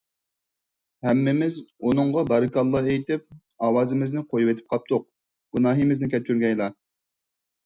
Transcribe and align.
ھەممىمىز 1.07 1.59
ئۇنىڭغا 1.89 2.23
بارىكاللاھ 2.31 2.89
ئېيتىپ، 2.93 3.27
ئاۋازىمىزنى 3.67 4.25
قويۇۋېتىپ 4.33 4.73
قاپتۇق. 4.75 5.07
گۇناھىمىزنى 5.59 6.11
كەچۈرگەيلا! 6.17 6.73